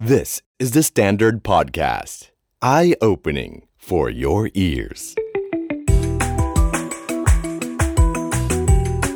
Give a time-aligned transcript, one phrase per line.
[0.00, 2.30] This is the Standard Podcast.
[2.62, 5.16] Eye opening for your ears.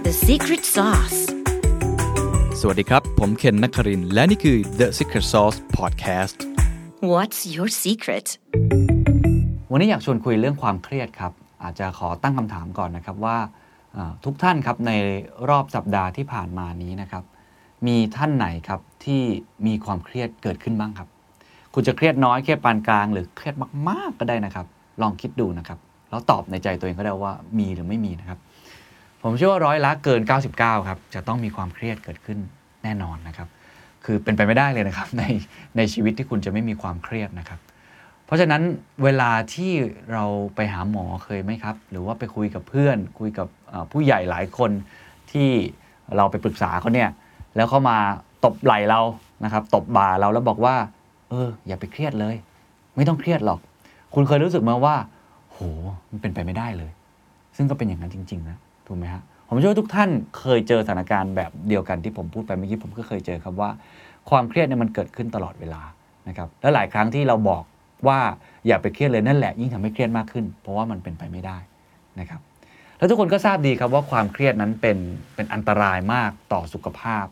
[0.03, 1.19] The secret sauce.
[2.61, 6.37] สวัสดีครับ ผมเคนนักครินทร์และนี่คือ The Secret Sauce Podcast
[7.13, 8.27] What's your secret?
[9.73, 13.39] วันนี้อยากชวนคุยเรื่องความเครียดครับ อาจจะขอตั้งคำถามก่อนนะครับว่า
[13.93, 14.93] เอ่อทุกท่านครับใน
[15.49, 17.25] รอบสัปดาห์ที่ผ่านมานี้นะครับ
[17.87, 19.23] มีท่านไหนครับ ที่
[19.67, 21.09] มีความเครียดเกิดขึ้นบ้างครับ
[21.75, 23.55] คุณจะเครียดน้อยเครียดปานกลาง หรือเครียด
[23.89, 24.67] มากๆก็ได้นะครับ
[25.03, 25.79] ลองคิดดูนะครับ
[26.11, 28.39] แล้วตอบในใจตัวเองก็ได้ว่ามีหรือไม่มีนะครับ
[29.23, 30.21] ผมเชื่อว่าร้อยละเกิน
[30.55, 32.39] 99 ครับ จะต้องมีความเครียดเกิดขึ้น
[32.85, 33.49] แน่นอนนะครับ
[34.05, 35.23] คือเป็นไปไม่ได้เลยนะครับ ใน
[35.77, 37.61] ในชีวิตที่คุณจะไม่มีความเครียดนะครับ
[38.27, 38.63] เพราะฉะนั้น
[39.05, 39.73] เวลาที่
[40.13, 43.49] เราไปหาหมอเคยไหมครับ หรือว่าไปคุยกับเพื่อน คุยกับ
[43.93, 44.71] ผู้ใหญ่หลายคน
[45.33, 45.51] ที่
[46.17, 47.11] เราไปปรึกษาเขาเนี่ย
[47.57, 47.99] แล้วเขามา
[48.45, 49.01] ตบไหล่เรา
[49.45, 50.75] นะครับตบบ่าเราแล้วบอกว่า
[51.31, 52.35] เออ อย่าไปเครียดเลย
[52.97, 53.61] ไม่ต้องเครียดหรอก
[54.15, 54.97] คุณเคยรู้สึกไหมาว่า
[55.51, 55.59] โห
[56.11, 56.93] มันเป็นไปไม่ได้เลย
[57.57, 63.71] ซึ่งก็เป็นอย่างนั้นจริง ๆ นะถูกไหมฮะผมเชื่อว่าทุกท่านเคยเจอสถานการณ์แบบเดียวกันที่ผมพูดไปเมื่อกี้ผมก็เคยเจอครับว่า
[64.31, 65.83] ความเครียดเนี่ยมันเกิดขึ้นตลอดเวลา
[66.29, 67.65] นะครับและหลายครั้งที่เราบอก
[68.09, 68.19] ว่า
[68.67, 71.59] อย่าไปเครียดเลยนั่นแหละ ยิ่งทำให้เครียดมากขึ้น เพราะว่ามันเป็นไปไม่ได้
[72.21, 72.41] นะครับ
[72.99, 74.99] แล้วทุกคนก็ทราบดีครับว่าความเครียดนั้นเป็น
[75.35, 77.25] เป็นอันตรายมากต่อสุขภาพ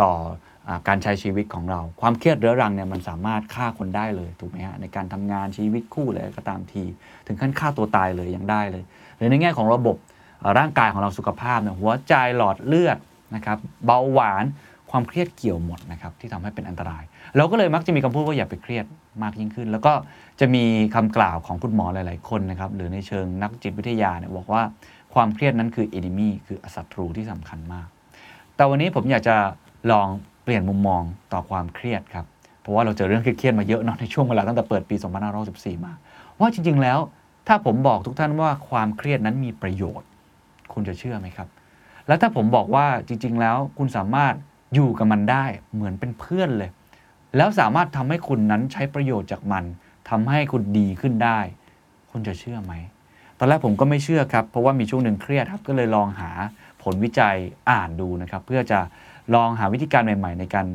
[0.00, 0.12] ต่อ
[0.88, 6.84] การใช้ชีวิตของเรา ความเครียดเรื้อรังเนี่ยมันสามารถฆ่าคนได้เลยถูกไหมฮะในการทำงานชีวิตคู่เลยก็ตามที
[7.26, 8.84] ถึงขั้นฆ่าตัวตายเลยยังได้เลย
[9.16, 9.96] หรือในแง่ของระบบ
[10.58, 12.98] ร่างกายของเราสุขภาพเนี่ยหัวใจหลอดเลือด
[13.34, 14.44] นะครับเบาหวาน
[14.90, 17.02] ความเครียดเกี่ยวหมดนะครับที่ทำให้เป็นอันตราย
[17.36, 18.86] เราก็เลยมักจะมีคำพูดว่าอย่าไปเครียด
[19.22, 19.92] มากยิ่งขึ้น แล้วก็
[20.40, 24.62] จะมีคำกล่าวของคุณหมอหลาย ๆ คนนะครับหรือในเชิงนักจิตวิทยาเนี่ยบอกว่า
[25.14, 27.88] ความเครียดนั้นคือ enemy คือศัตรูที่สำคัญมาก
[28.56, 29.36] แต่วันนี้ผมอยากจะ
[29.92, 30.08] ลอง
[30.44, 32.26] เปลี่ยนมุมมองต่อความเครียดครับ
[32.60, 34.96] เพราะว่าเราเจอเรื่องเครียดมาเยอะเนาะในช่วงเวลาตั้งแต่เปิดปี
[35.40, 35.92] 2514มา
[36.40, 36.98] ว่าจริง ๆ แล้ว
[37.48, 40.08] ถ้าผมบอกทุกท่านว่าความเครียดนั้นมีประโยชน์
[40.72, 41.48] คุณจะเชื่อไหมครับ
[42.06, 44.34] แล้วถ้าผมบอกว่าจริง ๆ แล้วคุณสามารถ
[44.74, 45.44] อยู่กับมันได้
[45.74, 46.70] เหมือนเป็นเพื่อนเลย
[47.36, 49.64] แล้วสามารถทำให้คุณนั้นใช้ประโยชน์จากมัน
[50.10, 51.38] ทำให้คุณดีขึ้นได้
[52.10, 52.72] คุณจะเชื่อไหม
[53.38, 56.30] ตอนแรกผมก็ไม่เชื่อครับ เพราะว่ามีช่วงหนึ่งเครียดครับก็เลยลองหา
[56.82, 57.36] ผลวิจัย
[57.70, 58.80] อ่านดูนะครับ เพื่อจะ
[59.34, 60.66] ลองหาวิธีการใหม่ ๆ ในการ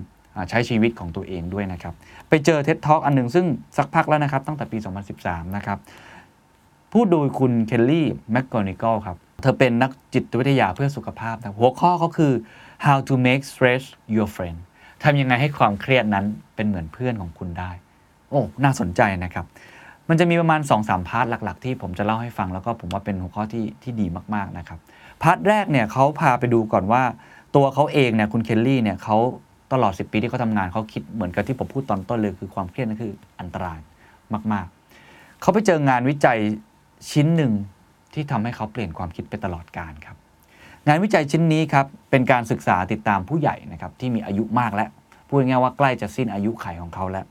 [0.49, 1.93] ใช้ชีวิตของตัวเองด้วยนะครับ
[2.29, 3.45] ไปเจอเท็ d ท็อกอันหนึ่งซึ่ง
[3.77, 4.77] สักพักแล้วนะครับ ตั้งแต่ปี
[5.17, 5.79] 2013 นะครับ
[6.93, 12.33] พูดโดยคุณเคลลี่แมคกอนิกลครับ เธอเป็นนักจิตวิทยาเพื่อสุขภาพนะหัวข้อเขาคือ
[12.85, 13.83] how to make stress
[14.15, 14.57] your friend
[15.03, 17.71] ทำยังไงให้ความเครียดนั้นเป็นเหมือนเพื่อนของคุณได้
[18.29, 19.45] โอ้ น่าสนใจนะครับ
[20.09, 24.05] มันจะมีประมาณ 2-3 part หลัก ๆ ที่ผมจะเล่าให้ฟังแล้วก็ผมว่าเป็นหัวข้อที่ที่ดี
[24.35, 24.79] มาก ๆ นะครับ
[25.21, 27.03] part แรกเนี่ยเขาพาไปดูก่อนว่า
[27.55, 29.17] ตัวเขาเองเนี่ยคุณเคลลี่เนี่ยเขา
[29.73, 33.79] ตลอด 10 ปีที่เขาทำงานเขาคิดเหมือนกับที่ผมพูดตอนต้นเลยคือความเครียดนั่นคืออันตราย
[34.53, 34.65] มาก
[35.03, 36.37] ๆ เขาไปเจองานวิจัย
[37.11, 37.53] ชิ้นหนึ่ง
[38.13, 40.17] ที่ทำให้เขาเปลี่ยนความคิดไปตลอดการครับ
[40.87, 44.89] งานวิจัยชิ้นนี้ครับเป็นการศึกษาติดตามผู้ใหญ่นะครับที่มีอายุมากแล้ว
[45.27, 47.25] พูดง่ายๆว่าใกล้จะสิ้นอายุไขของเขาแล้ว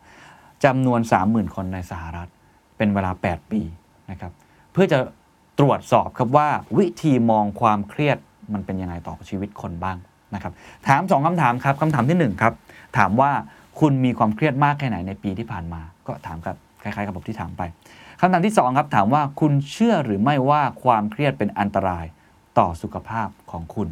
[0.65, 2.29] จำนวน 30,000 คนในสหรัฐ
[2.77, 3.63] เป็นเวลา 8 ปี
[4.11, 4.33] นะครับ
[4.73, 4.99] เพื่อจะ
[5.59, 6.49] ตรวจสอบครับว่า
[6.79, 8.19] วิธีมองความเครียด
[8.55, 9.97] มันเป็นยังไงต่อชีวิตคนบ้าง
[10.35, 10.53] นะครับ
[10.89, 12.53] ถามสองคำถามครับคำถามที่หนึ่งครับ
[12.99, 13.31] ถามว่า
[13.81, 17.63] คุณมีความเครียดมากแค่ไหนในปีที่ผ่านมา ก็ถามกับคล้ายๆกับผมที่ถามไป
[18.21, 22.05] คำถามที่สองครับ ถามว่าคุณเชื่อหรือไม่ว่าความเครียดเป็นอันตราย
[22.59, 23.89] ต่อสุขภาพของคุณ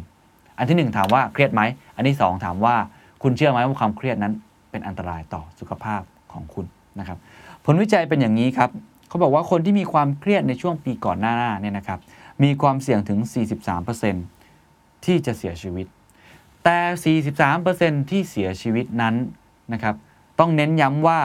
[0.57, 1.61] อันที่หนึ่งถามว่าเครียดไหม
[1.95, 2.75] อันที่สองถามว่า
[3.23, 4.33] คุณเชื่อไหมว่าความเครียดนั้น
[4.71, 6.01] เป็นอันตรายต่อสุขภาพ
[6.33, 6.65] ของคุณ
[6.99, 7.17] นะครับ
[7.65, 8.69] ผลวิจัยเป็นอย่างนี้ครับ
[9.07, 11.99] เขาบอกว่าคนที่มีความเครียดในช่วงปีก่อนหน้าเนี่ยนะครับ
[12.43, 13.19] มีความเสี่ยงถึง
[14.31, 15.87] 43%ที่จะเสียชีวิต
[16.69, 17.17] แต่
[17.61, 19.15] 43%ที่เสียชีวิตนั้น
[19.73, 19.95] นะครับ
[20.39, 21.19] ต้องเน้นย้ำว่า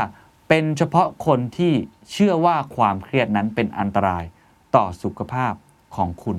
[0.49, 1.73] เป็นเฉพาะคนที่
[2.13, 4.25] เชื่อว่าความเครียดนั้นเป็นอันตราย
[4.77, 5.55] ต่อสุขภาพ
[5.97, 6.37] ของคุณ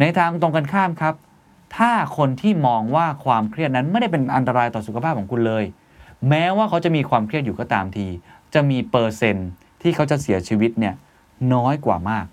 [0.00, 1.14] ในทางตรงกันข้ามครับ
[1.76, 5.64] ถ้าคนที่มองว่าความเครียดนั้นไม่ได้เป็นอันตรายต่อสุขภาพของคุณเลย
[6.28, 8.06] แม้ว่าเขาจะมีความเครียดอยู่ก็ตามที
[8.54, 9.48] จะมีเปอร์เซ็นต์
[9.82, 10.94] ที่เขาจะเสียชีวิตเนี่ย
[11.54, 12.26] น้อยกว่ามาก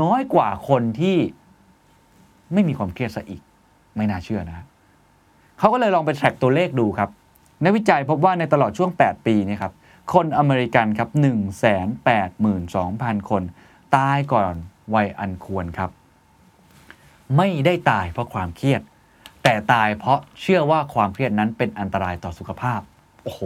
[0.00, 1.16] น้อยกว่าคนที่
[2.52, 3.42] ไม่มีความเครียดซะอีก
[3.96, 4.64] ไม่น่าเชื่อนะ
[5.58, 7.10] เขาก็เลยลองไปแทร็กตัวเลขดูครับ
[7.64, 9.72] นักวิจัยพบว่าในตลอดช่วง 8 ปีนี่ครับ
[10.12, 11.08] คนอเมริกันครับ
[12.38, 13.42] 182,000 คน
[13.96, 14.54] ตายก่อน
[14.94, 15.90] วัยอันควรครับ
[17.36, 18.80] ไม่ได้ตายเพราะความเครียด
[19.42, 22.80] แต่ตายเพราะเชื่อว่าความเครียดนั้นเป็นอันตรายต่อสุขภาพ
[23.22, 23.40] โอ้โห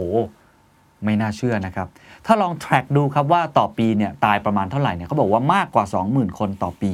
[1.03, 1.87] ไม่น่าเชื่อนะครับ
[2.25, 6.93] ถ้าลอง track ดูครับว่าต่อปีเนี่ยตายประมาณเท่าไหร่เนี่ยเขาบอกว่ามากกว่า 20,000 คนต่อปี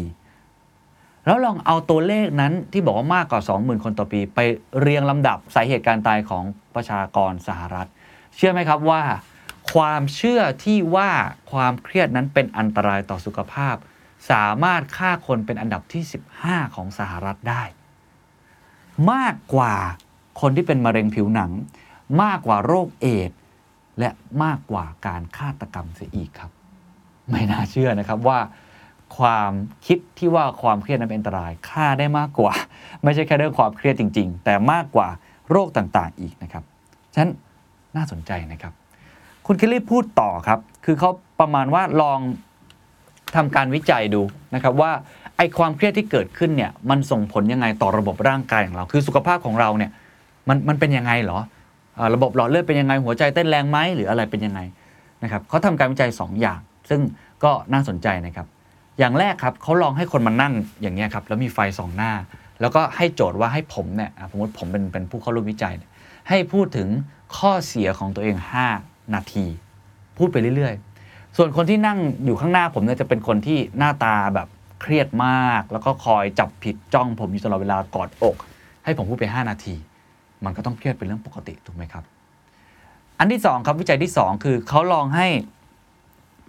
[1.25, 4.39] แล้วลองเอาตัวเลขนั้นที่บอกว่ามากกว่า 20,000 คนต่อปี ไป
[4.79, 6.43] เรียงลำดับสาเหตุการตายของ
[6.75, 7.87] ประชากรสหรัฐ
[8.35, 9.03] เชื่อไหมครับว่า
[9.73, 11.11] ความเชื่อที่ว่า
[11.51, 13.75] ความเครียดนั้นเป็นอันตรายต่อสุขภาพ
[14.31, 16.03] สามารถฆ่าคนเป็นอันดับที่
[16.39, 17.63] 15 ของสหรัฐได้
[19.11, 19.75] มากกว่า
[20.41, 21.51] คนที่เป็นมะเร็งผิวหนัง
[22.21, 23.37] มากกว่าโรคเอดส์
[23.99, 24.09] และ
[24.43, 26.51] มากกว่าการฆาตกรรมเสียอีกครับ
[27.31, 28.39] ไม่น่าเชื่อนะครับว่า
[29.17, 29.51] ความ
[29.85, 32.53] คิดที่ว่าความเครียดนั้นเป็นอันตรายฆ่าได้มากกว่า
[33.03, 35.07] ไม่ใช่แค่เรื่องความเครียดจริง ๆ แต่มากกว่า
[35.51, 36.63] โรคต่างๆอีกนะครับ
[37.13, 37.31] ฉะนั้น
[37.95, 38.73] น่าสนใจนะครับ
[39.45, 42.19] คุณเคลลี่พูดต่อครับ คือเขาประมาณว่าลอง
[43.35, 44.21] ทำการวิจัยดู
[44.55, 44.91] นะครับว่า
[45.37, 49.91] ไอความเครียดที่เกิดขึ้นเนี่ยมันส่งผลยังไงต่อระบบร่างกายของเรา คือสุขภาพของเราเนี่ย
[50.47, 51.39] มันมันเป็นยังไงเหรอ
[52.15, 54.59] ระบบหลอดเลือดเป็นยังไงหัวใจเต้นแรงไหมหรืออะไรเป็นยังไง
[55.23, 56.59] นะครับเขาทำการวิจัย 2 อย่าง
[56.89, 57.01] ซึ่ง
[57.43, 58.47] ก็น่าสนใจนะครับ
[58.99, 62.11] อย่างแรกครับเขาลองให้คนมานั่งอย่างเงี้ยครับแล้วมีไฟสองหน้า
[62.61, 65.73] แล้วก็ให้โจทย์ว่าให้ผมเนี่ยสมมติผมเป็นเป็นผู้เข้าร่วมวิจัย
[66.29, 66.87] ให้พูดถึง
[67.37, 68.35] ข้อเสียของตัวเอง
[68.75, 69.45] 5 นาที
[70.17, 74.47] พูดไปเรื่อยๆ ส่วนคนที่นั่งอยู่ข้างหน้าผมเนี่ยจะเป็นคนที่หน้าตาแบบ
[74.81, 78.35] เครียดมาก แล้วก็คอยจับผิดจ้องผมอยู่ตลอดเวลากอดอก
[78.83, 79.75] ให้ผมพูดไป 5 นาที
[80.45, 82.03] มันก็ต้องเครียดเป็นเรื่องปกติถูกไหมครับ
[83.19, 85.27] อันที่สองครับวิจัยที่สองคือเขาลองให้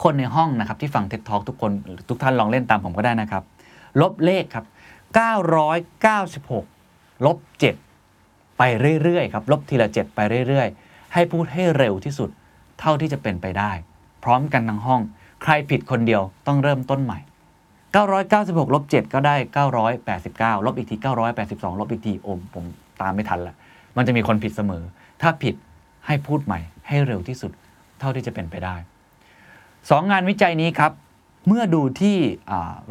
[0.04, 1.72] คนในห้องนะครับที่ฟังเท็ d ท a l k ทุกคน
[2.08, 3.42] ทุกท่านลองเล่นตามผมก็ได้นะครับ
[4.00, 4.64] ลบเลขครับ
[6.34, 7.38] 996 ลบ
[7.98, 8.62] 7 ไป
[9.02, 12.30] เรื่อยๆครับ ลบทีละ 7 ไปเรื่อยๆ ให้พูดให้เร็วที่สุด
[12.80, 13.72] เท่าที่จะเป็นไปได้
[14.24, 15.00] พร้อมกันทั้งห้อง
[15.42, 17.18] ใครผิดคนเดียวต้องเริ่มต้นใหม่
[17.96, 19.36] 996 ลบ 7 ก็ได้
[20.56, 20.96] 989 ลบอีกที
[21.38, 22.64] 982 ลบอีกทีโอมผม
[23.00, 23.54] ตามไม่ทันละ
[23.96, 24.82] มันจะมีคนผิดเสมอ
[25.22, 25.54] ถ้าผิด
[26.06, 27.52] ให้พูดใหม่ ให้เร็วที่สุด
[28.00, 28.76] เท่าที่จะเป็นไปได้
[29.90, 30.92] สองงานวิจัยนี้ครับ
[31.48, 32.16] เมื่อดูที่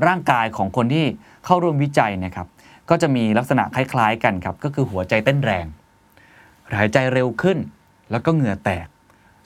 [0.08, 1.06] ร่างกายของคนที่
[1.46, 2.48] เข้าร่วมวิจัยนะครับ
[2.90, 5.66] ก็จะมีลักษณะคล้ายๆกันครับ ก็คือหัวใจเต้นแรง
[6.78, 7.58] หายใจเร็วขึ้น
[8.12, 8.88] แล้วก็เหงื่อแตก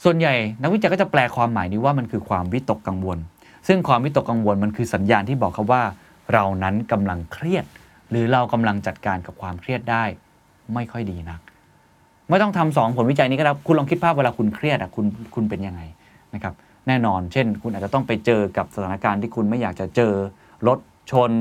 [0.03, 3.17] ส่วนใหญ่นักวิจัยก็จะแปลความหมายนี้ว่ามันคือความวิตกกังวล
[3.67, 5.83] ซึ่งความวิตกกังวลมันคือสัญญาณที่บอกครับว่า
[6.33, 7.65] เรานั้นกำลังเครียด
[8.09, 10.03] หรือเรากำลังจัดการกับความเครียดได้
[10.73, 11.39] ไม่ค่อยดีนัก
[12.29, 15.05] ไม่ต้องทำสองผลวิจัยนี้ก็ได้คุณลองคิดภาพเวลาคุณเครียดอะคุณ
[15.35, 15.81] คุณเป็นยังไง
[16.33, 16.53] นะครับ
[16.87, 20.13] แน่นอน เช่น คุณอาจจะต้องไปเจอกับสถานการณ์ที่คุณไม่อยากจะเจอ
[20.67, 20.79] รถ
[21.11, 21.31] ชน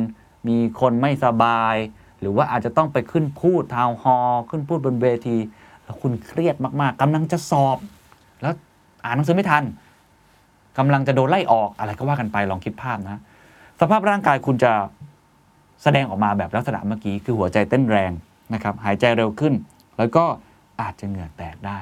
[0.49, 1.75] มีคนไม่สบาย
[2.21, 5.37] หรือว่าอาจจะต้องไปขึ้นพูดทาวน์ฮอลล์ขึ้นพูดบนเวที
[5.85, 7.79] แล้วคุณเครียดมากๆกำลังจะสอบ
[8.43, 8.55] แล้ว
[9.05, 9.65] อ่านหนังสือไม่ทัน
[10.79, 13.21] กำลังจะโดนไล่ออกอะไรก็ว่ากันไปลองคิดภาพนะ
[13.81, 14.73] สภาพร่างกายคุณจะ
[15.83, 18.13] แสดงออกมาแบบลักษณะเมื่อกี้คือหัวใจเต้นแรง
[18.55, 19.55] นะครับหายใจเร็วขึ้น
[19.99, 20.25] แล้วก็
[20.81, 21.79] อาจจะเหงื่อแตกได้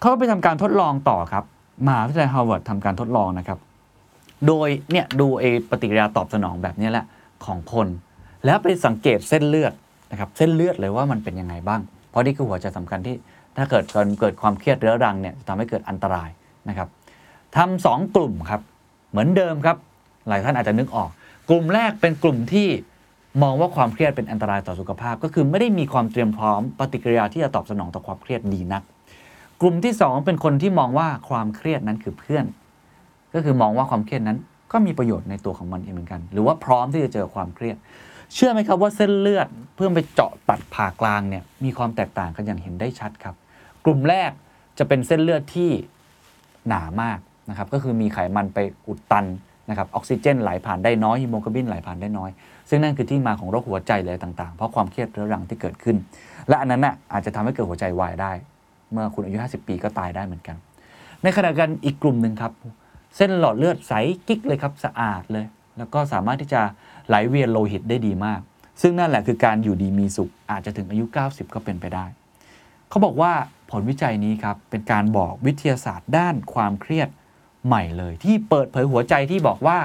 [0.00, 1.44] เขาก็ไปทำการทดลองต่อครับ
[1.86, 3.58] มหาวิทยาลัยฮาร์วาร์ดทำการทดลองนะครับ
[4.46, 7.04] โดยเนี่ยดูเอปฏิกิริยาตอบสนองแบบนี้แหละ
[7.44, 7.86] ของคน
[8.44, 9.72] แล้วไปสังเกตเส้นเลือด
[10.10, 11.80] นะครับเส้นเลือดเลยว่ามันเป็นยังไงบ้าง
[12.10, 13.16] เพราะนี่คือหัวใจสำคัญที่
[13.56, 16.28] ถ้าเกิดเกิดเกิดความเครียดเรื้อรังเนี่ยจะทำให้เกิดอันตราย
[16.68, 16.88] นะครับ
[17.56, 18.60] ทำสองกลุ่มครับ
[19.10, 19.76] เหมือนเดิมครับ
[20.28, 21.10] หลายท่านอาจจะนึกออก
[21.48, 22.68] กลุ่มแรกเป็นกลุ่มที่
[23.42, 28.82] มองว่าความเครียดเป็นอันตรายต่อสุขภาพ ก็คือไม่ได้มีความเตรียมพร้อมปฏิกิริยาที่จะตอบสนองต่อความเครียดดีนัก
[29.62, 32.44] กลุ่มที่ 2 เป็นคนที่มองว่าความเครียดนั้นคือเพื่อน
[33.34, 34.38] ก็คือมองว่าความเครียดนั้น
[34.72, 37.76] ก็มีประโยชน์ในตัวของมันเองเหมือนกัน หรือว่าพร้อมที่จะเจอความเครียด
[38.34, 43.34] เชื่อไหมครับว่าเส้นเลือดเพื่อไปเจาะตัดผ่ากลางเนี่ยมีความแตกต่างกันอย่างเห็นได้ชัดครับ
[43.84, 44.30] กลุ่มแรก
[44.78, 45.70] จะเป็นเส้นเลือดที่
[46.68, 48.58] หนามากนะครับก็คือมีไขมันไป
[48.88, 49.26] อุดตัน
[49.70, 52.30] นะครับออกซิเจนไหลผ่านได้น้อยฮีโมโกลบินไหลผ่านได้น้อย
[52.68, 55.96] ซึ่งนั่นคือที่มาของโรคหัวใจเลยต่างๆ เพราะความเครียดเรื้อรังที่เกิดขึ้น
[56.48, 58.32] และอันนั้นน่ะอาจจะทำให้เกิดหัวใจวายได้
[58.92, 60.56] เมื่อคุณอายุ 50 ปีก็ตายได้เหมือนกัน
[61.22, 62.52] ในขณะเดียวกันอีกกลุ่มหนึ่งครับ
[63.16, 63.92] เส้นหลอดเลือดใส
[64.28, 65.46] กิ๊กเลยครับสะอาดเลย
[65.78, 66.62] แล้วก็สามารถที่จะ
[67.08, 68.40] ไหลเวียนโลหิตได้ดีมาก
[68.80, 72.04] ซึ่งนั่นแหละคือการอยู่ดีมีสุขอาจจะถึงอายุ 90 ก็เป็นไปได้
[72.88, 73.32] เขาบอกว่า
[73.70, 77.08] ผลวิจัยนี้ครับเป็นการบอกวิทยาศาสตร์ด้านความเครียด
[77.66, 79.78] ใหม่เลย ที่เปิดเผยหัวใจที่บอกว่า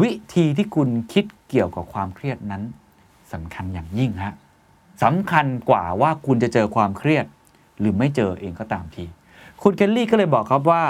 [0.00, 2.62] วิธีที่คุณคิดเกี่ยวกับความเครียดนั้น
[3.32, 4.34] สำคัญอย่างยิ่งฮะ
[5.02, 7.24] สำคัญกว่าว่าคุณจะเจอความเครียด
[7.80, 9.04] หรือไม่เจอเองก็ตามที
[9.62, 10.82] คุณเคลลี่ก็เลยบอกครับว่า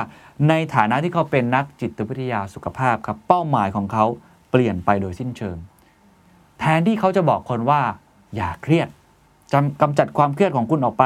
[0.49, 4.04] ในฐานะที่เขาเป็นนักจิตวิทยาสุขภาพครับเป้าหมายของเขา
[4.50, 5.57] เปลี่ยนไปโดยสิ้นเชิง
[6.59, 7.80] แทนที่เขาจะบอกคนว่า
[8.37, 8.88] อย่าเครียด
[9.52, 11.04] จำกำจัดความเครียดของคุณออกไป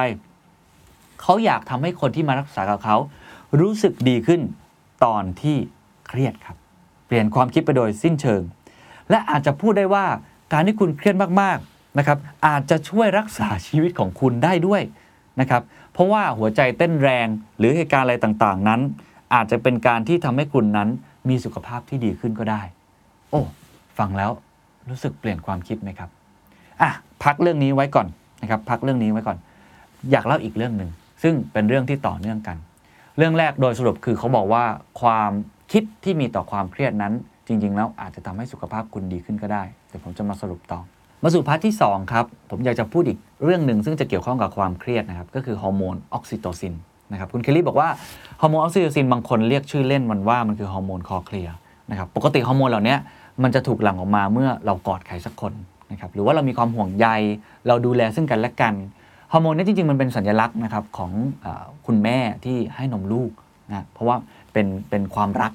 [1.21, 2.97] เขาอยากทำให้คนที่มารักษากับเขา
[3.61, 4.41] รู้สึกดีขึ้น
[5.05, 5.57] ตอนที่
[6.09, 6.57] เครียดครับ
[7.07, 8.43] เปลี่ยนความคิดไปโดยสิ้นเชิง
[9.11, 10.07] และอาจจะพูดได้ว่า
[10.53, 14.83] การที่คุณเครียดมากๆนะครับอาจจะช่วยรักษาชีวิตของคุณได้ด้วย
[15.41, 15.63] นะครับ
[15.93, 17.27] เพราะว่าหัวใจเต้นแรง
[17.59, 18.81] หรือเหตุการณ์อะไรต่างๆ นั้น
[19.35, 20.89] อาจจะเป็นการที่ทำให้คุณนั้น
[21.29, 22.63] มีสุขภาพที่ดีขึ้นก็ได้
[23.31, 23.41] โอ้
[23.99, 24.31] ฟังแล้ว
[24.89, 26.11] รู้สึกเปลี่ยนความคิดไหมครับ
[26.83, 26.91] อะ
[27.25, 28.07] พักเรื่องนี้ไว้ก่อน
[28.43, 29.39] นะครับพักเรื่องนี้ไว้ก่อน
[30.11, 30.91] อยากเล่าอีกเรื่องหนึ่ง
[31.23, 32.57] ซึ่งเป็นเรื่องที่ต่อเนื่องกัน
[33.17, 34.65] เรื่องแรกโดยสรุปคือเขาบอกว่า
[35.01, 35.31] ความ
[35.73, 37.13] คิดที่มีต่อความเครียดนั้น
[37.47, 40.81] จริง ๆ แล้วอาจจะทำให้สุขภาพคุณดีขึ้นก็ได้เดี๋ยวผมจะมาสรุปต่อ
[41.25, 46.75] มาสู่ part ที่2ครับผมอยากจะพูดอีกเรื่องหนึ่งซึ่งจะเกี่ยวข้องกับความเครียดนะครับก็คือฮอร์โมนออกซิโตซิน
[47.13, 47.89] นะครับคุณเคลลี่บอกว่า
[48.41, 51.55] ฮอร์โมนออกซิโตซินบางคนเรียกชื่อเล่นมันว่ามันคือฮอร์โมนคลอเคลีย
[51.91, 52.97] นะครับปกติฮอร์โมนเหล่านี้
[53.43, 55.53] มันจะถูกหลั่งออกมาเมื่อเรากอดใครสักคน
[55.93, 57.07] นะครับหรือว่าเรามีความห่วงใย
[57.67, 58.75] เราดูแลซึ่งกันและกัน
[59.33, 61.13] ฮอร์โมนนี้จริงๆ มันเป็นสัญลักษณ์นะครับของ
[61.45, 61.47] อ
[61.87, 63.31] คุณแม่ที่ให้นมลูก
[63.71, 64.17] นะเพราะว่า
[64.53, 65.53] เป็นเป็นความรัก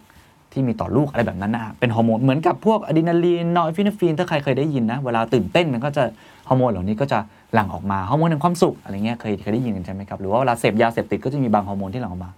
[0.51, 6.03] ที่มีต่อลูกอะไรแบบนั้นนะเป็นฮอร์โมนเหมือนกับพวกอะดรีนาลีนนอร์ฟินฟีนถ้าใครเคยได้ยินนะเวลาตื่นเต้นมันก็จะ
[6.49, 7.19] ฮอร์โมนเหล่านี้ก็จะ
[7.53, 12.31] หลั่งออกมาฮอร์โมนแห่งความสุขอะไรเงี้ยเคยเคยได้ยินกันใช่ไหมครับหรือว่าเวลาเสพยาเสพติดก็จะมีบางฮอร์โมนที่หลั่งออกมา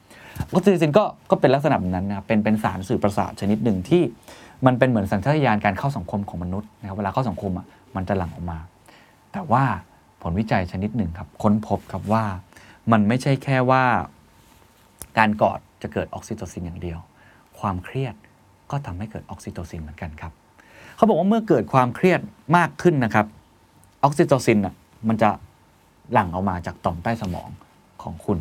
[0.52, 4.02] ออกซิโตซินก็ก็เป็นลักษณะแบบนั้นนะครับเป็นเป็นสารสื่อประสาทชนิดหนึ่งที่
[4.66, 8.58] มันเป็นเหมือนสัญชาตญาณการเข้าสังคมของมนุษย์นะครับเวลาเข้าสังคมอะมันจะหลั่งออกมา
[9.32, 9.64] แต่ว่า
[10.22, 12.24] ผลวิจัยชนิดหนึ่งครับค้นพบครับว่า
[12.92, 13.84] มันไม่ใช่แค่ว่า
[15.18, 17.00] การกอดจะเกิดออกซิโตซินอย่างเดียว
[17.60, 18.16] ความเครียด
[18.72, 20.32] ก็ทำให้เกิดออกซิโตซินเหมือนกันครับ
[20.96, 22.20] เขาบอกว่าเมื่อเกิดความเครียด
[22.58, 23.26] มากขึ้นนะครับ
[24.04, 24.76] ออกซิโตซินอะ
[25.08, 25.30] มันจะ
[26.14, 27.50] หลั่งออกมาจากต่อมใต้สมอง
[28.04, 28.38] ของคุณ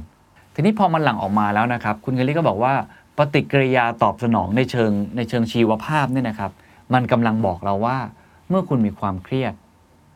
[0.54, 2.72] ทีนี้พอมันหลั่งออกมาแล้วนะครับ คุณเคลลี่ก็บอกว่า
[3.16, 6.52] ปฏิกิริยาตอบสนองในเชิงในเชิงชีวภาพเนี่ยนะครับ
[6.94, 7.98] มันกำลังบอกเราว่า
[8.48, 9.54] เมื่อคุณมีความเครียด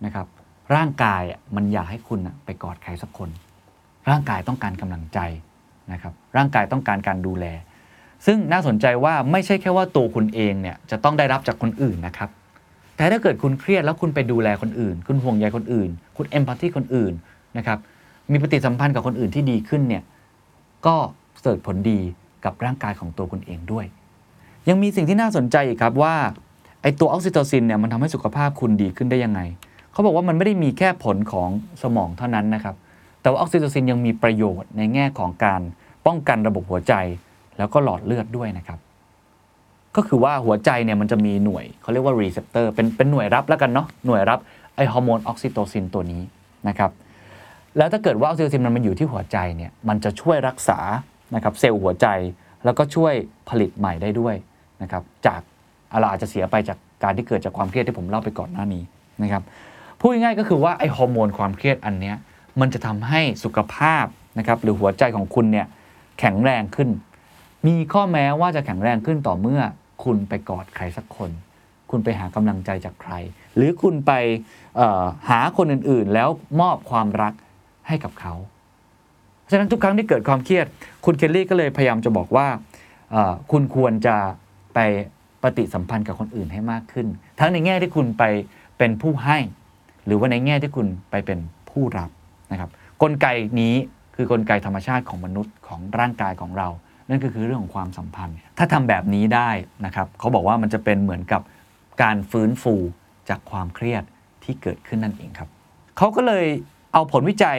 [0.04, 0.26] นะครับ
[0.74, 1.22] ร่างกาย
[1.56, 3.30] มันอยากให้คุณไปกอดใครสักคน
[4.08, 5.18] ร่างกายต้องการกำลังใจ
[5.92, 7.46] นะครับ ร่างกายต้องการการดูแล
[8.26, 12.30] ซึ่งน่าสนใจว่าไม่ใช่แค่ว่าตัวคุณเองเนี่ยจะต้องได้รับจากคนอื่นนะครับ
[12.96, 17.12] แต่ถ้าเกิดคุณเครียดแล้วคุณไปดูแลคนอื่น คุณห่วงใยคนอื่น คุณ empathy คนอื่น
[17.56, 17.78] นะครับ
[18.30, 20.02] มีปฏิสัมพันธ์กับคนอื่นที่ดีขึ้นเนี่ย
[20.86, 20.96] ก็
[21.44, 22.00] เกิดผลดี
[22.44, 23.86] กับร่างกายของตัวคุณเองด้วย
[24.68, 26.14] ยังมีสิ่งที่น่าสนใจอีกครับว่า
[26.82, 29.40] ไอตัวออกซิโตซินเนี่ยมันทำให้สุขภาพคุณดีขึ้นได้ยังไง
[29.92, 31.48] เขาบอกว่ามันไม่ได้มีแค่ผลของ
[31.82, 32.74] สมองเท่านั้นนะครับ
[33.20, 35.60] แต่ว่าออกซิโตซินยังมีประโยชน์ในแง่ของการ
[36.06, 36.94] ป้องกันระบบหัวใจ
[37.58, 38.78] แล้วก็หลอดเลือดด้วยนะครับ
[39.96, 44.38] ก็คือว่าหัวใจเนี่ยมันจะมีหน่วยเขาเรียกว่า receptor เป็นเป็นหน่วยรับแล้วกันเนาะหน่วยรับ
[44.76, 46.22] ไอฮอร์โมนออกซิโตซินตัวนี้
[46.68, 46.90] นะครับ
[47.76, 50.78] แล้วถ้าเกิดว่าออกซิโตซินมันมาอยู่ที่หัวใจเนี่ยมันจะช่วยรักษา
[51.34, 52.06] นะครับเซลล์หัวใจ
[52.64, 53.14] แล้วก็ช่วย
[53.48, 54.34] ผลิตใหม่ได้ด้วย
[54.82, 55.40] นะครับจาก
[56.00, 58.82] เราอาจจะเสียไปจากการที่เกิดจากความเครียดที่ผมเล่าไปก่อนหน้านี้
[59.22, 59.42] นะครับ
[60.00, 62.16] พูดง่ายๆก็คือว่าไอฮอร์โมนความเครียดอันเนี้ย
[62.60, 64.04] มันจะทำให้สุขภาพ
[64.38, 65.66] นะครับหรือหัวใจของคุณเนี่ย
[66.18, 66.88] แข็งแรงขึ้น
[67.66, 69.60] มีข้อแม้ว่าจะแข็งแรงขึ้นต่อเมื่อ
[70.04, 71.30] คุณไปกอดใครสักคน
[71.90, 73.12] คุณไปหากำลังใจจากใคร
[73.56, 74.12] หรือคุณไป
[75.30, 76.28] หาคนอื่นๆ แล้ว
[76.60, 77.34] มอบความรัก
[77.88, 78.34] ให้กับเขา
[79.50, 80.66] ฉะนั้นทุกครั้งที่เกิดความเครียด
[81.04, 82.46] คุณเคลลี่ก็เลยพยายามจะบอกว่า
[83.52, 84.16] คุณควรจะ
[84.74, 84.78] ไป
[85.42, 87.06] ปฏิสัมพันธ์กับคนอื่นให้มากขึ้น
[87.40, 88.24] ทั้งในแง่ที่คุณไป
[88.78, 89.38] เป็นผู้ให้
[90.06, 91.38] หรือว่าในแง่ที่คุณไปเป็น
[91.70, 92.10] ผู้รับ
[92.52, 92.70] นะครับ
[93.02, 93.26] กลไก
[93.60, 93.74] นี้
[94.16, 96.68] คือกลไกธรรมชาติของมนุษย์ของร่างกายของเรา
[97.08, 99.50] นั่นก็คือเรื่องของความสัมพันธ์ ถ้าทำแบบนี้ได้
[99.84, 101.42] นะครับเขาบอกว่ามันจะเป็นเหมือนกับ
[102.02, 102.74] การฟื้นฟู
[103.28, 104.02] จากความเครียด
[104.44, 105.48] ที่เกิดขึ้นนั่นเองครับ
[105.96, 106.46] เขาก็เลย
[106.92, 107.58] เอาผลวิจัย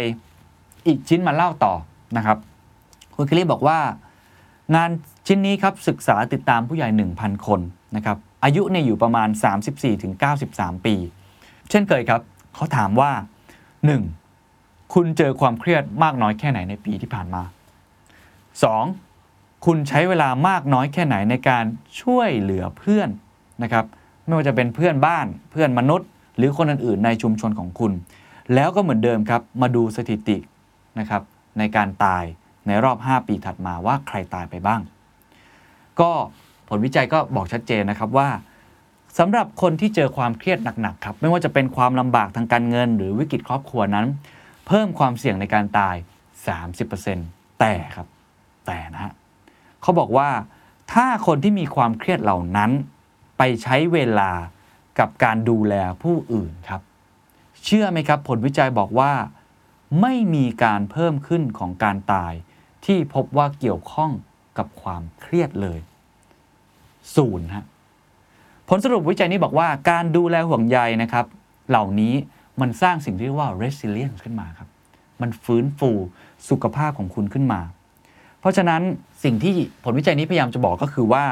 [0.88, 1.74] อีกชิ้นมาเล่าต่อ
[2.18, 2.38] นะครับ
[3.16, 3.80] คุณคลลี่บอกว่า
[4.76, 4.90] งาน
[5.28, 7.60] ชิ้นนี้ครับศึกษาติดตามผู้ใหญ่ 1,000 คน
[7.96, 9.30] นะครับอายุเนี่ยอยู่ประมาณ
[10.08, 10.96] 34-93 ปี
[11.70, 12.22] เช่นเคยครับ
[12.56, 13.12] เขาถามว่า
[14.24, 14.94] 1.
[14.94, 17.44] คุณเจอความเครียดมากน้อยแค่ไหนในปีที่ผ่านมา
[18.54, 19.13] 2.
[19.66, 21.66] คุณใช้เวลามากน้อยแค่ไหนในการ
[22.02, 23.10] ช่วยเหลือเพื่อน
[23.64, 23.86] นะครับ
[24.26, 27.92] ไม่ว่าจะเป็นเพื่อนบ้านเพื่อนมนุษย์ หรือคนอื่นๆในชุมชนของคุณ
[28.54, 30.38] แล้วก็เหมือนเดิมครับ มาดูสถิติ
[31.00, 31.22] นะครับ
[31.60, 32.24] ในการตาย
[32.68, 34.82] ในรอบ 5 ปีถัดมาว่าใครตายไปบ้าง
[36.00, 36.12] ก็
[36.70, 38.30] ผลวิจัยก็บอกชัดเจนนะครับว่า
[39.20, 44.06] สำหรับคนที่เจอความเครียดหนักๆครับ ไม่ว่าจะเป็นความลำบากทางการเงิน หรือวิกฤตครอบครัวนั้น
[44.68, 45.96] เพิ่มความเสี่ยงในการตาย
[46.78, 48.08] 30%แต่ครับ
[48.68, 49.14] แต่นะฮะ
[49.84, 50.30] เขาบอกว่า
[50.94, 52.72] ถ้าคนที่มีความเครียดเหล่านั้น
[53.38, 54.32] ไปใช้เวลา
[55.00, 55.74] กับการดูแล
[56.04, 56.82] ผู้อื่นครับ
[57.64, 59.12] เชื่อไหมครับ ผลวิจัยบอกว่า
[60.02, 62.34] ไม่มีการเพิ่มขึ้นของการตาย
[62.86, 64.12] ที่พบว่าเกี่ยวข้อง
[64.58, 65.80] กับความเครียดเลย
[67.16, 67.66] ศูนย์ฮะ
[68.70, 71.26] ผลสรุปวิจัยนี้บอกว่าการดูแลห่วงใยนะครับ
[71.70, 72.14] เหล่านี้
[72.62, 74.70] มันสร้างสิ่งที่เรียกว่า resilience ขึ้นมาครับ
[75.22, 75.92] มันฟื้นฟู
[76.50, 77.62] สุขภาพของคุณขึ้นมา
[78.44, 78.82] เพราะฉะนั้น
[79.24, 81.26] สิ่งที่ผลวิจัยนี้พยายามจะบอกก็คือว่า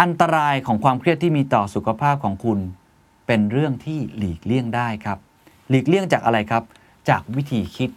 [0.00, 2.58] อันตรายของความเครียดที่มีต่อสุขภาพของคุณ
[3.26, 5.18] เป็นเรื่องที่หลีกเลี่ยงได้ครับ
[5.68, 6.62] หลีกเลี่ยงจากอะไรครับ
[7.08, 7.90] จากวิธีคิด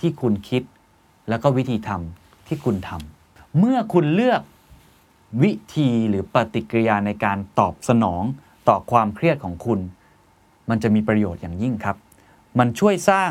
[0.00, 0.62] ที่คุณคิด
[1.28, 4.40] แล้วก็วิธีทำที่คุณทำเมื่อคุณเลือก
[5.42, 8.22] วิธีหรือปฏิกิริยาในการตอบสนอง
[8.68, 9.80] ต่อความเครียดของคุณ
[10.68, 11.96] มันจะมีประโยชน์อย่างยิ่งครับ
[12.58, 13.30] มันช่วยสร้าง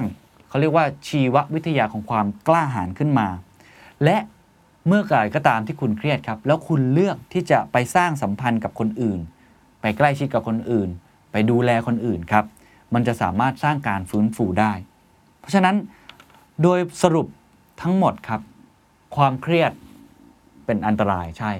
[0.49, 3.27] เขาเรียกว่าชีววิทยาของความกล้าหาญขึ้นมา
[4.03, 4.17] และ
[4.87, 9.19] เมื่อไก่ก็ตามที่คุณเครียดครับ แล้วคุณเลือกที่จะไปสร้างสัมพันธ์กับคนอื่น
[9.81, 10.89] ไปใกล้ชิดกับคนอื่น
[11.31, 12.45] ไปดูแลคนอื่นครับ
[12.93, 14.73] มันจะสามารถสร้างการฟื้นฟูได้
[15.39, 15.75] เพราะฉะนั้น
[16.63, 17.27] โดยสรุป
[17.81, 18.41] ทั้งหมดครับ
[19.15, 19.71] ความเครียด
[20.65, 21.51] เป็นอันตรายใช่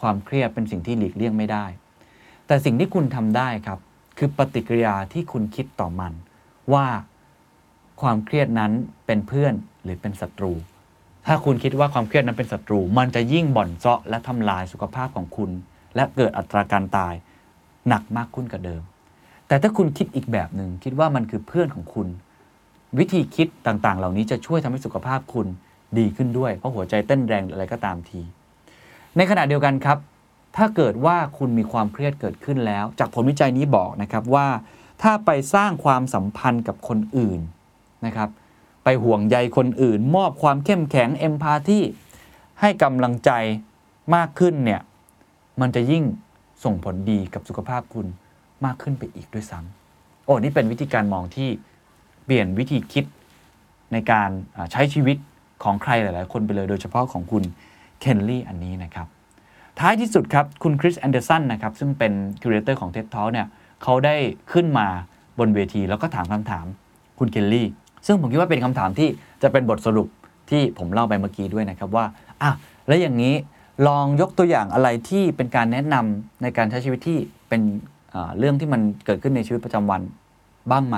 [0.00, 1.64] ความเครียดเป็นสิ่งที่หลีกเลี่ยงไม่ได้
[2.46, 3.78] แต่สิ่งที่คุณทำได้ครับ
[4.18, 6.12] คือปฏิกิริยาที่คุณคิดต่อมัน
[6.74, 6.86] ว่า
[8.00, 8.72] ความเครียดนั้น
[9.06, 10.52] เป็นเพื่อนหรือเป็นศัตรู
[11.26, 15.50] ถ้าคุณคิดว่าความเครียดนั้นเป็นศัตรู มันจะยิ่งบ่อนเซาะและทำลายสุขภาพของคุณ
[15.96, 17.14] และเกิดอัตราการตาย
[17.88, 18.82] หนักมากขึ้นกว่าเดิม
[19.48, 22.08] แต่ถ้าคุณคิดอีกแบบหนึ่งคิดว่ามันคือเพื่อนของคุณ
[22.98, 25.46] วิธีคิดต่างๆ เหล่านี้จะช่วยทำให้สุขภาพคุณ
[25.98, 28.20] ดีขึ้นด้วย เพราะหัวใจเต้นแรงอะไรก็ตามที
[29.16, 29.98] ในขณะเดียวกันครับ
[30.56, 34.48] ถ้าเกิดว่าคุณมีความเครียดเกิดขึ้นแล้ว จากผลวิจัยนี้บอกนะครับว่า
[35.02, 37.40] ถ้าไปสร้างความสัมพันธ์กับคนอื่น
[38.06, 38.28] นะครับ
[38.84, 41.80] ไปห่วงใยคนอื่น มอบความเข้มแข็งเอมพาธี
[42.60, 43.30] ให้กำลังใจ
[44.14, 44.80] มากขึ้นเนี่ย
[45.60, 46.04] มันจะยิ่ง
[46.64, 48.06] ส่งผลดีกับสุขภาพคุณ
[48.64, 51.48] มากขึ้นไปอีกด้วยซ้ำโอ้นี่เป็นวิธีการมองที่
[52.24, 53.04] เปลี่ยนวิธีคิด
[53.92, 54.30] ในการ
[54.72, 55.16] ใช้ชีวิต
[55.64, 57.42] ของใครหลาย ๆ คนไปเลยโดยเฉพาะของคุณ
[58.00, 59.06] เคลลี่อันนี้นะครับ
[59.80, 63.46] ท้ายที่สุดครับ คุณคริสแอนเดอร์สันนะครับ ซึ่งเป็น curator ของ TED Talk เนี่ย
[63.82, 64.16] เขาได้
[64.52, 64.86] ขึ้นมา
[65.38, 66.66] บนเวทีแล้วก็ถามคำถาม
[67.18, 67.66] คุณเคลลี่
[68.06, 69.08] ซึ่งผมคิดว่าเป็นคำถามที่
[69.42, 70.08] จะเป็นบทสรุป
[70.50, 72.04] ที่ผมเล่าไปเมื่อกี้ด้วยนะครับว่า
[72.42, 72.50] อะ
[72.86, 73.34] แล้วอย่างนี้
[73.88, 77.18] ลองยกตัวอย่างอะไรที่เป็นการแนะนำในการใช้ชีวิตที่
[77.48, 77.62] เป็น
[78.38, 80.00] เรื่องที่มันเกิดขึ้นในชีวิตประจำวัน
[80.70, 80.96] บ้างไหม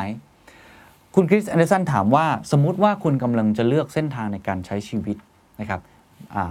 [1.15, 5.17] คุณคริสแอนเดอร์สันถามว่าสมมุติว่าคุณกำลังจะเลือกเส้นทางในการใช้ชีวิต
[5.61, 5.81] นะครับ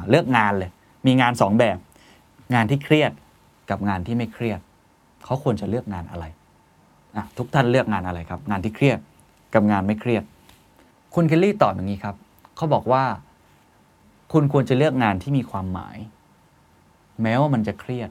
[0.09, 0.71] เลือกงานเลย
[1.05, 1.77] มีงาน 2 แบบ
[2.53, 3.11] งานที่เครียด
[3.69, 4.59] กับงานที่ไม่เครียด
[5.25, 6.25] เขาควรจะเลือกงานอะไร
[7.15, 8.99] อะทุกท่านเลือกงานอะไรครับ งานที่เครียด
[9.53, 10.23] กับงานไม่เครียด
[11.15, 12.15] คุณเคลลี่ตอบอย่างนี้ครับ
[12.55, 13.03] เขาบอกว่า
[14.33, 15.97] คุณควรจะเลือกงานที่มีความหมาย
[17.21, 18.09] แม้ว่ามันจะเครียด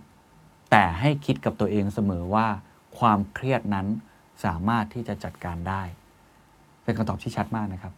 [0.71, 2.47] แต่ให้คิดกับตัวเองเสมอว่า
[2.99, 3.87] ความเครียดนั้น
[4.45, 5.83] สามารถที่จะจัดการได้
[6.85, 7.93] เป็นคำตอบที่ชัดมากนะครับ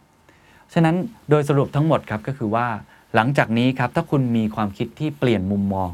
[0.73, 0.95] ฉะนั้น
[1.29, 2.67] โดยสรุปทั้งหมดครับก็คือว่า
[3.15, 5.91] หลังจากนี้ครับถ้าคุณมีความคิดที่เปลี่ยนมุมมอง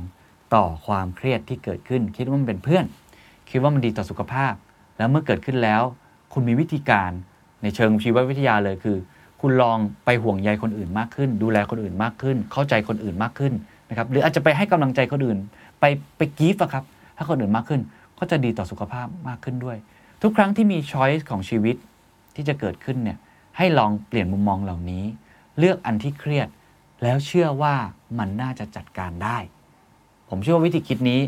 [0.56, 2.86] ต่อความเครียดที่เกิดขึ้น คิดว่ามันเป็นเพื่อน
[3.50, 4.54] คิดว่ามันดีต่อสุขภาพ
[4.98, 5.82] แล้วเมื่อเกิดขึ้นแล้ว
[6.34, 7.12] คุณมีวิธีการ
[7.62, 8.98] ในเชิงชีววิทยาเลยคือ
[9.42, 13.54] คุณลองไปห่วงใยคนอื่นมากขึ้น ดูแลคนอื่นมากขึ้น เข้าใจคนอื่นมากขึ้น
[13.90, 15.38] นะครับหรืออาจจะไปให้กำลังใจคนอื่น
[15.80, 15.86] ไป
[16.18, 16.84] ไปกีฟอะครับ
[17.18, 17.82] ถ้าคนอื่นมากขึ้น
[18.20, 19.78] ก็จะดีต่อสุขภาพมากขึ้นด้วย
[20.22, 21.76] ทุกครั้งที่มีช้อยส์ของชีวิต
[22.36, 23.18] ที่จะเกิดขึ้นเนี่ย
[23.58, 25.04] ให้ลองเปลี่ยนมุมมองเหล่านี้
[25.58, 26.48] เลือกอันที่เครียด
[27.04, 27.76] แล้วเชื่อว่า
[28.20, 29.38] มันน่าจะจัดการได้
[30.30, 31.20] ผมเชื่อว่าวิธีคิดนี้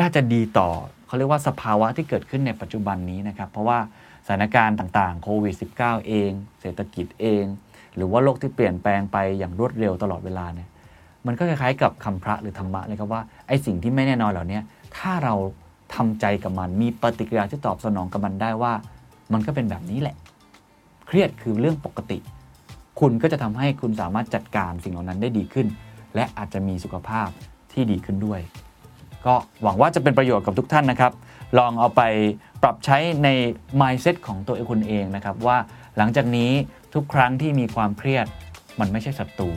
[0.00, 0.70] น่าจะดีต่อ
[1.06, 3.78] เขาเรียกว่าสภาวะที่เกิดขึ้นในปัจจุบันนี้นะครับ เพราะว่า
[4.30, 7.44] ถานการณ์ต่างๆ โควิด -19 เอง เศรษฐกิจเอง
[7.96, 10.68] หรือว่าโลกที่เปลี่ยนแปลงไปอย่างรวดเร็วตลอดเวลาเนี่ย
[11.26, 14.60] มันก็คล้ายๆกับคำพระหรือธรรมะเลยครับว่าไอ้สิ่งที่ไม่แน่นอนเหล่านี้
[14.96, 15.34] ถ้าเรา
[15.94, 18.72] ทำใจกับมัน มีปฏิกิริยาที่ตอบสนองกับมันได้ว่า
[19.32, 20.16] มันก็เป็นแบบนี้แหละ
[21.06, 22.18] เครียดคือเรื่องปกติ
[23.00, 25.66] คุณก็จะทำให้คุณสามารถจัดการสิ่งเหล่านั้นได้ดีขึ้น
[26.14, 27.28] และอาจจะมีสุขภาพ
[27.72, 28.40] ที่ดีขึ้นด้วย
[29.26, 31.12] ก็หวังว่าจะเป็นประโยชน์กับทุกท่านนะครับ
[31.58, 32.02] ลองเอาไป
[32.62, 33.28] ปรับใช้ใน
[33.80, 35.58] mindset ของตัวเองคุณเองนะครับว่า
[35.96, 36.52] หลังจากนี้
[36.94, 38.26] ทุกครั้งที่มีความเครียด
[38.80, 39.50] มันไม่ใช่ศัตรู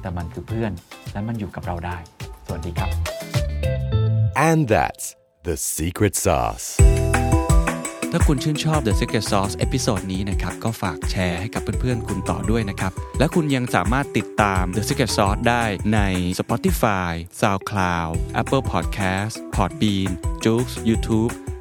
[0.00, 0.72] แต่มันคือเพื่อน
[1.12, 1.96] และมันอยู่กับเราได้
[2.46, 2.90] สวัสดีครับ
[4.48, 5.06] And that's
[5.48, 6.66] the secret sauce.
[8.16, 15.64] ถ้าคุณชื่นชอบ The Secret Sauce episode นี้นะครับ ก็ฝากแชร์ให้กับเพื่อนๆ คุณต่อด้วยนะครับ และคุณยังสามารถติดตาม The Secret Sauce ได้
[15.94, 16.00] ใน
[16.40, 20.10] Spotify, SoundCloud, Apple Podcast, Podbean,
[20.44, 21.32] j o o x YouTube